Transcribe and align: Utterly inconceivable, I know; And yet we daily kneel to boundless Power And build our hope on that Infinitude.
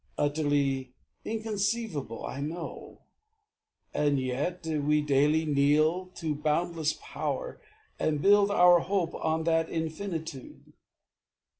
Utterly 0.17 0.93
inconceivable, 1.23 2.25
I 2.25 2.39
know; 2.41 3.01
And 3.93 4.19
yet 4.19 4.65
we 4.65 4.99
daily 4.99 5.45
kneel 5.45 6.07
to 6.15 6.33
boundless 6.33 6.93
Power 6.99 7.61
And 7.99 8.19
build 8.19 8.49
our 8.49 8.79
hope 8.79 9.13
on 9.13 9.43
that 9.43 9.69
Infinitude. 9.69 10.73